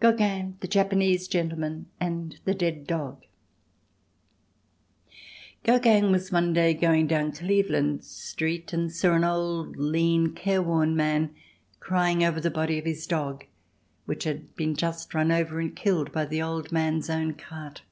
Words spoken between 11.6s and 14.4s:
crying over the body of his dog which